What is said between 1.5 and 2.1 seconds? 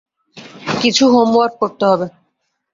করতে হবে।